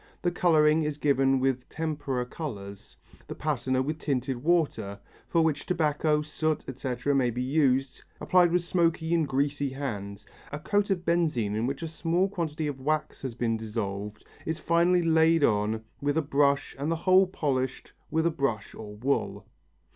[0.23, 6.23] The colouring is given with tempera colours, the patina with tinted water, for which tobacco,
[6.23, 10.25] soot, etc., may be used, applied with smoky and greasy hands.
[10.51, 14.57] A coat of benzine in which a small quantity of wax has been dissolved is
[14.57, 19.45] finally laid on with a brush and the whole polished with a brush or wool.